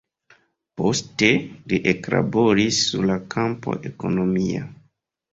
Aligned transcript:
Poste 0.79 1.27
li 1.73 1.79
eklaboris 1.91 2.79
sur 2.85 3.05
la 3.09 3.17
kampo 3.35 3.75
ekonomia. 3.91 4.63